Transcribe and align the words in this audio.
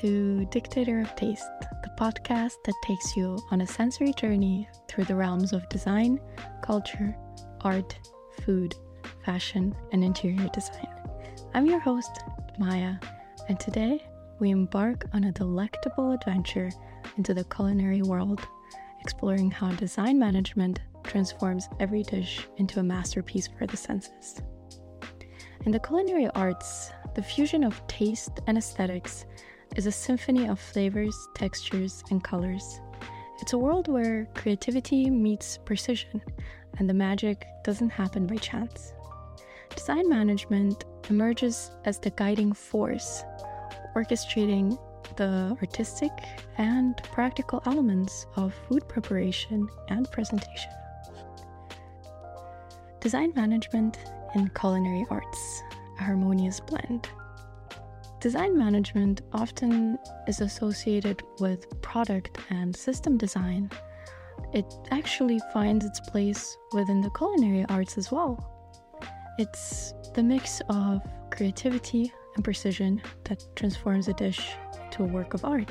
to 0.00 0.46
Dictator 0.46 1.00
of 1.00 1.14
Taste, 1.14 1.50
the 1.82 1.90
podcast 1.98 2.54
that 2.64 2.74
takes 2.86 3.14
you 3.18 3.38
on 3.50 3.60
a 3.60 3.66
sensory 3.66 4.14
journey 4.14 4.66
through 4.88 5.04
the 5.04 5.14
realms 5.14 5.52
of 5.52 5.68
design, 5.68 6.18
culture, 6.62 7.14
art, 7.60 7.98
food, 8.42 8.74
fashion, 9.26 9.76
and 9.92 10.02
interior 10.02 10.48
design. 10.54 10.88
I'm 11.52 11.66
your 11.66 11.80
host, 11.80 12.12
Maya, 12.58 12.94
and 13.50 13.60
today 13.60 14.02
we 14.38 14.48
embark 14.48 15.04
on 15.12 15.24
a 15.24 15.32
delectable 15.32 16.12
adventure 16.12 16.70
into 17.18 17.34
the 17.34 17.44
culinary 17.44 18.00
world, 18.00 18.40
exploring 19.02 19.50
how 19.50 19.70
design 19.72 20.18
management 20.18 20.80
transforms 21.04 21.68
every 21.78 22.04
dish 22.04 22.48
into 22.56 22.80
a 22.80 22.82
masterpiece 22.82 23.50
for 23.58 23.66
the 23.66 23.76
senses. 23.76 24.40
In 25.66 25.72
the 25.72 25.78
culinary 25.78 26.28
arts, 26.28 26.90
the 27.14 27.22
fusion 27.22 27.64
of 27.64 27.86
taste 27.86 28.40
and 28.46 28.56
aesthetics 28.56 29.26
is 29.76 29.86
a 29.86 29.92
symphony 29.92 30.48
of 30.48 30.58
flavors, 30.58 31.16
textures, 31.34 32.02
and 32.10 32.22
colors. 32.22 32.80
It's 33.40 33.52
a 33.52 33.58
world 33.58 33.88
where 33.88 34.26
creativity 34.34 35.08
meets 35.08 35.58
precision, 35.58 36.20
and 36.78 36.88
the 36.88 36.94
magic 36.94 37.46
doesn't 37.64 37.90
happen 37.90 38.26
by 38.26 38.36
chance. 38.36 38.92
Design 39.74 40.08
management 40.08 40.84
emerges 41.08 41.70
as 41.84 41.98
the 41.98 42.10
guiding 42.10 42.52
force, 42.52 43.22
orchestrating 43.94 44.78
the 45.16 45.56
artistic 45.60 46.12
and 46.58 46.96
practical 47.04 47.62
elements 47.66 48.26
of 48.36 48.54
food 48.68 48.86
preparation 48.88 49.68
and 49.88 50.10
presentation. 50.10 50.72
Design 53.00 53.32
management 53.34 53.98
in 54.34 54.50
culinary 54.50 55.06
arts, 55.10 55.62
a 55.98 56.02
harmonious 56.04 56.60
blend. 56.60 57.08
Design 58.20 58.58
management 58.58 59.22
often 59.32 59.98
is 60.28 60.42
associated 60.42 61.22
with 61.38 61.80
product 61.80 62.36
and 62.50 62.76
system 62.76 63.16
design. 63.16 63.70
It 64.52 64.66
actually 64.90 65.40
finds 65.54 65.86
its 65.86 66.00
place 66.00 66.58
within 66.74 67.00
the 67.00 67.08
culinary 67.12 67.64
arts 67.70 67.96
as 67.96 68.12
well. 68.12 68.36
It's 69.38 69.94
the 70.12 70.22
mix 70.22 70.60
of 70.68 71.00
creativity 71.30 72.12
and 72.34 72.44
precision 72.44 73.00
that 73.24 73.42
transforms 73.56 74.08
a 74.08 74.12
dish 74.12 74.50
to 74.90 75.04
a 75.04 75.06
work 75.06 75.32
of 75.32 75.46
art. 75.46 75.70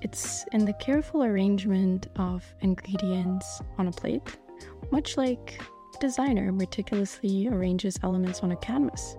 It's 0.00 0.44
in 0.52 0.64
the 0.64 0.74
careful 0.74 1.24
arrangement 1.24 2.06
of 2.14 2.44
ingredients 2.60 3.60
on 3.78 3.88
a 3.88 3.92
plate, 3.92 4.38
much 4.92 5.16
like 5.16 5.60
a 5.96 5.98
designer 5.98 6.52
meticulously 6.52 7.48
arranges 7.48 7.98
elements 8.04 8.44
on 8.44 8.52
a 8.52 8.56
canvas. 8.56 9.16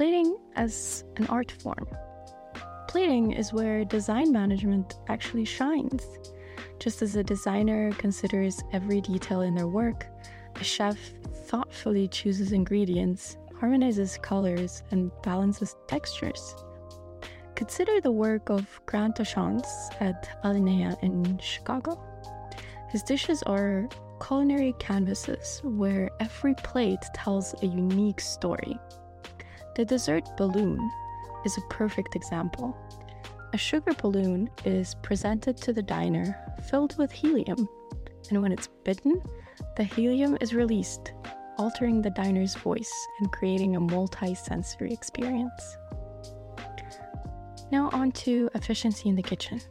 Plating 0.00 0.38
as 0.56 1.04
an 1.18 1.26
art 1.26 1.52
form. 1.60 1.86
Plating 2.88 3.32
is 3.32 3.52
where 3.52 3.84
design 3.84 4.32
management 4.32 4.96
actually 5.08 5.44
shines. 5.44 6.02
Just 6.78 7.02
as 7.02 7.16
a 7.16 7.22
designer 7.22 7.92
considers 7.92 8.62
every 8.72 9.02
detail 9.02 9.42
in 9.42 9.54
their 9.54 9.68
work, 9.68 10.06
a 10.56 10.64
chef 10.64 10.96
thoughtfully 11.48 12.08
chooses 12.08 12.52
ingredients, 12.52 13.36
harmonizes 13.58 14.16
colors, 14.22 14.82
and 14.90 15.10
balances 15.22 15.76
textures. 15.86 16.54
Consider 17.54 18.00
the 18.00 18.10
work 18.10 18.48
of 18.48 18.80
Grant 18.86 19.16
Achatz 19.16 19.68
at 20.00 20.30
Alinea 20.44 20.96
in 21.02 21.36
Chicago. 21.36 22.02
His 22.88 23.02
dishes 23.02 23.42
are 23.42 23.86
culinary 24.26 24.74
canvases 24.78 25.60
where 25.62 26.08
every 26.20 26.54
plate 26.54 27.04
tells 27.12 27.54
a 27.62 27.66
unique 27.66 28.20
story. 28.22 28.78
The 29.80 29.86
dessert 29.86 30.36
balloon 30.36 30.92
is 31.46 31.56
a 31.56 31.62
perfect 31.70 32.14
example. 32.14 32.76
A 33.54 33.56
sugar 33.56 33.94
balloon 33.94 34.50
is 34.66 34.94
presented 35.00 35.56
to 35.56 35.72
the 35.72 35.80
diner 35.80 36.36
filled 36.68 36.98
with 36.98 37.10
helium, 37.10 37.66
and 38.28 38.42
when 38.42 38.52
it's 38.52 38.68
bitten, 38.84 39.22
the 39.78 39.84
helium 39.84 40.36
is 40.42 40.52
released, 40.52 41.14
altering 41.56 42.02
the 42.02 42.10
diner's 42.10 42.54
voice 42.56 42.92
and 43.20 43.32
creating 43.32 43.74
a 43.74 43.80
multi 43.80 44.34
sensory 44.34 44.92
experience. 44.92 45.78
Now, 47.72 47.88
on 47.94 48.12
to 48.12 48.50
efficiency 48.54 49.08
in 49.08 49.16
the 49.16 49.22
kitchen. 49.22 49.62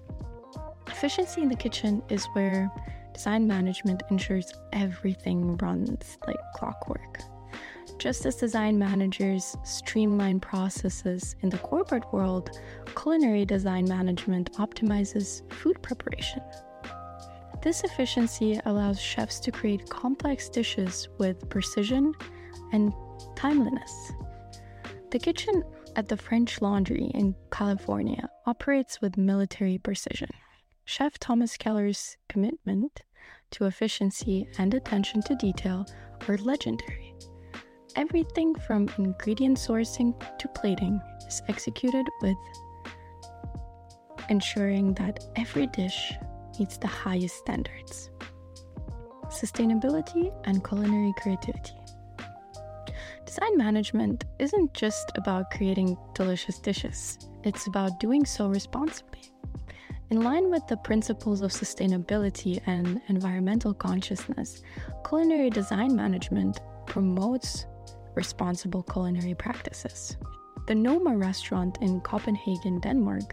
Efficiency 0.87 1.43
in 1.43 1.49
the 1.49 1.55
kitchen 1.55 2.01
is 2.09 2.25
where 2.33 2.71
design 3.13 3.45
management 3.45 4.01
ensures 4.09 4.51
everything 4.73 5.55
runs 5.57 6.17
like 6.25 6.39
clockwork. 6.55 7.19
Just 7.99 8.25
as 8.25 8.37
design 8.37 8.79
managers 8.79 9.57
streamline 9.63 10.39
processes 10.39 11.35
in 11.41 11.49
the 11.49 11.57
corporate 11.57 12.13
world, 12.13 12.49
culinary 12.95 13.43
design 13.43 13.83
management 13.89 14.53
optimizes 14.53 15.41
food 15.51 15.81
preparation. 15.81 16.41
This 17.61 17.83
efficiency 17.83 18.57
allows 18.65 19.01
chefs 19.01 19.41
to 19.41 19.51
create 19.51 19.89
complex 19.89 20.47
dishes 20.47 21.09
with 21.17 21.49
precision 21.49 22.13
and 22.71 22.93
timeliness. 23.35 24.13
The 25.11 25.19
kitchen 25.19 25.61
at 25.97 26.07
the 26.07 26.15
French 26.15 26.61
Laundry 26.61 27.11
in 27.13 27.35
California 27.51 28.29
operates 28.45 29.01
with 29.01 29.17
military 29.17 29.77
precision. 29.77 30.29
Chef 30.85 31.19
Thomas 31.19 31.57
Keller's 31.57 32.15
commitment 32.29 33.01
to 33.51 33.65
efficiency 33.65 34.47
and 34.57 34.73
attention 34.73 35.21
to 35.23 35.35
detail 35.35 35.85
are 36.29 36.37
legendary. 36.37 37.08
Everything 37.95 38.55
from 38.55 38.87
ingredient 38.97 39.57
sourcing 39.57 40.13
to 40.37 40.47
plating 40.49 41.01
is 41.27 41.41
executed 41.47 42.05
with 42.21 42.37
ensuring 44.29 44.93
that 44.93 45.25
every 45.35 45.67
dish 45.67 46.13
meets 46.59 46.77
the 46.77 46.87
highest 46.87 47.35
standards. 47.35 48.09
Sustainability 49.27 50.31
and 50.45 50.63
culinary 50.63 51.13
creativity. 51.21 51.73
Design 53.25 53.57
management 53.57 54.25
isn't 54.39 54.73
just 54.73 55.11
about 55.15 55.51
creating 55.51 55.97
delicious 56.13 56.59
dishes, 56.59 57.17
it's 57.43 57.67
about 57.67 57.99
doing 57.99 58.25
so 58.25 58.47
responsibly. 58.47 59.21
In 60.11 60.21
line 60.21 60.49
with 60.49 60.65
the 60.67 60.77
principles 60.77 61.41
of 61.41 61.51
sustainability 61.51 62.59
and 62.65 62.99
environmental 63.09 63.73
consciousness, 63.75 64.63
culinary 65.07 65.51
design 65.51 65.95
management 65.95 66.59
promotes 66.87 67.67
responsible 68.19 68.83
culinary 68.83 69.33
practices. 69.33 70.17
The 70.67 70.75
Noma 70.75 71.15
restaurant 71.15 71.77
in 71.79 72.01
Copenhagen, 72.01 72.79
Denmark, 72.81 73.29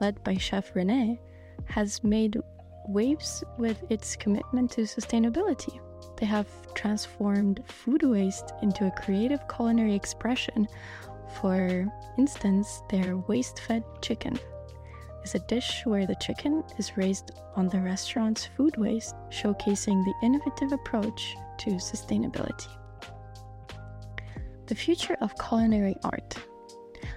led 0.00 0.14
by 0.24 0.34
Chef 0.36 0.74
Rene, 0.74 1.20
has 1.66 2.02
made 2.02 2.40
waves 2.88 3.44
with 3.58 3.78
its 3.94 4.16
commitment 4.16 4.72
to 4.72 4.82
sustainability. 4.82 5.74
They 6.18 6.26
have 6.26 6.48
transformed 6.74 7.62
food 7.66 8.02
waste 8.02 8.48
into 8.60 8.86
a 8.86 8.96
creative 9.02 9.46
culinary 9.54 9.94
expression. 9.94 10.66
For 11.40 11.86
instance, 12.18 12.82
their 12.90 13.16
waste 13.28 13.60
fed 13.60 13.84
chicken 14.02 14.34
is 15.24 15.34
a 15.36 15.46
dish 15.54 15.82
where 15.86 16.06
the 16.06 16.22
chicken 16.26 16.64
is 16.76 16.96
raised 16.96 17.30
on 17.54 17.68
the 17.68 17.80
restaurant's 17.80 18.46
food 18.56 18.76
waste, 18.76 19.14
showcasing 19.30 19.98
the 20.04 20.26
innovative 20.26 20.72
approach 20.72 21.36
to 21.58 21.70
sustainability. 21.90 22.68
The 24.66 24.74
future 24.74 25.16
of 25.20 25.34
culinary 25.38 25.96
art. 26.04 26.36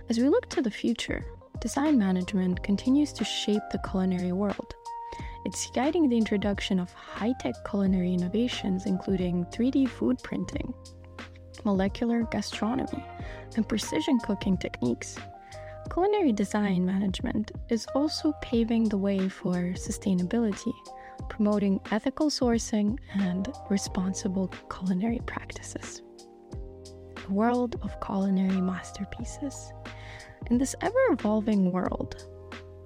As 0.09 0.18
we 0.18 0.30
look 0.30 0.50
to 0.50 0.62
the 0.62 0.72
future, 0.72 1.24
design 1.59 1.97
management 1.97 2.63
continues 2.63 3.13
to 3.13 3.24
shape 3.24 3.62
the 3.72 3.80
culinary 3.90 4.31
world. 4.31 4.74
It's 5.46 5.69
guiding 5.72 6.09
the 6.09 6.18
introduction 6.18 6.80
of 6.80 6.91
high 6.94 7.34
tech 7.40 7.56
culinary 7.69 8.13
innovations, 8.13 8.85
including 8.85 9.46
3D 9.46 9.88
food 9.90 10.18
printing, 10.24 10.74
molecular 11.63 12.24
gastronomy, 12.24 13.03
and 13.55 13.67
precision 13.67 14.20
cooking 14.20 14.58
techniques 14.58 15.17
Culinary 15.90 16.32
design 16.32 16.85
management 16.85 17.52
is 17.70 17.88
also 17.96 18.34
paving 18.41 18.90
the 18.90 18.97
way 18.97 19.29
for 19.29 19.53
sustainability, 19.73 20.73
promoting 21.29 21.79
ethical 21.91 22.29
sourcing 22.29 22.97
and 23.14 23.47
responsible 23.70 24.52
culinary 24.70 25.22
practices. 25.26 26.02
World 27.29 27.78
of 27.82 28.00
culinary 28.00 28.62
masterpieces. 28.62 29.72
In 30.50 30.58
this 30.58 30.76
ever 30.82 31.00
evolving 31.12 31.72
world, 31.72 32.28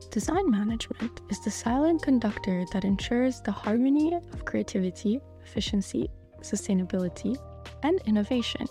design 0.09 0.49
management 0.49 1.21
is 1.29 1.43
the 1.43 1.51
silent 1.51 2.01
conductor 2.01 2.65
that 2.73 2.85
ensures 2.85 3.41
the 3.41 3.51
harmony 3.51 4.13
of 4.33 4.45
creativity, 4.45 5.19
efficiency, 5.43 6.09
sustainability, 6.41 7.37
and 7.83 8.01
innovation 8.05 8.67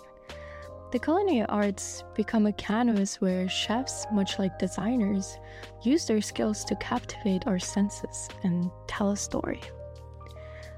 the 0.91 0.99
culinary 0.99 1.45
arts 1.47 2.03
become 2.15 2.45
a 2.45 2.51
canvas 2.51 3.21
where 3.21 3.47
chefs, 3.47 4.05
much 4.11 4.37
like 4.37 4.59
designers, 4.59 5.37
use 5.83 6.05
their 6.05 6.21
skills 6.21 6.65
to 6.65 6.75
captivate 6.75 7.47
our 7.47 7.59
senses 7.59 8.27
and 8.43 8.69
tell 8.87 9.11
a 9.11 9.17
story. 9.17 9.61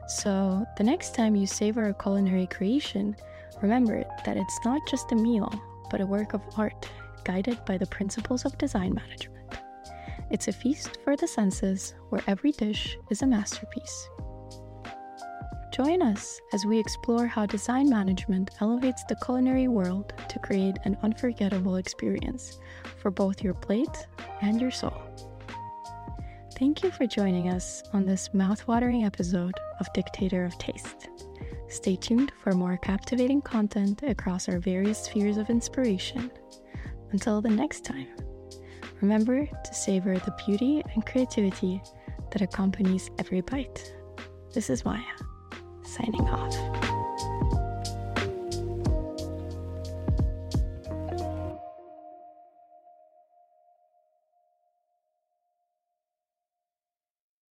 So, 0.08 0.66
the 0.78 0.84
next 0.84 1.16
time 1.16 1.36
you 1.36 1.48
savor 1.48 1.88
a 1.88 1.94
culinary 1.96 2.46
creation, 2.46 3.16
remember 3.64 4.04
that 4.26 4.38
it's 4.38 4.60
not 4.66 4.86
just 4.88 5.12
a 5.14 5.16
meal, 5.16 5.52
but 5.90 6.02
a 6.02 6.06
work 6.06 6.34
of 6.34 6.42
art, 6.58 6.88
guided 7.24 7.64
by 7.66 7.78
the 7.78 7.88
principles 7.88 8.46
of 8.46 8.58
design 8.58 8.94
management. 8.94 9.40
It's 10.30 10.50
a 10.50 10.52
feast 10.52 10.98
for 11.04 11.16
the 11.16 11.28
senses 11.28 11.96
where 12.10 12.22
every 12.28 12.52
dish 12.52 12.98
is 13.10 13.22
a 13.22 13.26
masterpiece. 13.26 14.10
Join 15.72 16.02
us 16.02 16.40
as 16.54 16.66
we 16.66 16.78
explore 16.78 17.26
how 17.26 17.46
design 17.46 17.90
management 17.90 18.52
elevates 18.60 19.04
the 19.06 19.16
culinary 19.24 19.68
world 19.68 20.14
to 20.28 20.40
create 20.40 20.78
an 20.84 20.98
unforgettable 21.02 21.78
experience 21.78 22.60
for 23.02 23.10
both 23.12 23.42
your 23.42 23.56
plate 23.56 24.08
and 24.42 24.60
your 24.60 24.72
soul. 24.72 25.02
Thank 26.60 26.84
you 26.84 26.92
for 26.92 27.08
joining 27.08 27.50
us 27.50 27.82
on 27.94 28.06
this 28.06 28.30
mouthwatering 28.30 29.06
episode 29.06 29.56
of 29.80 29.92
Dictator 29.94 30.46
of 30.46 30.58
Taste. 30.60 31.10
Stay 31.74 31.96
tuned 31.96 32.32
for 32.38 32.52
more 32.52 32.78
captivating 32.78 33.42
content 33.42 34.04
across 34.04 34.48
our 34.48 34.60
various 34.60 35.00
spheres 35.00 35.38
of 35.38 35.50
inspiration. 35.50 36.30
Until 37.14 37.42
the 37.42 37.50
next 37.50 37.84
time, 37.84 38.10
remember 39.02 39.48
to 39.48 39.74
savor 39.74 40.14
the 40.20 40.36
beauty 40.46 40.84
and 40.94 41.04
creativity 41.04 41.82
that 42.32 42.44
accompanies 42.44 43.10
every 43.18 43.42
bite. 43.42 43.92
This 44.54 44.70
is 44.70 44.86
Maya, 44.86 45.02
signing 45.84 46.30
off. 46.30 46.93